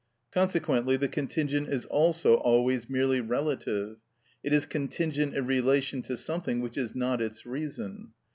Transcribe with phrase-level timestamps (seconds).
[0.31, 3.97] Consequently the contingent is also always merely relative.
[4.43, 8.09] It is contingent in relation to something which is not its reason.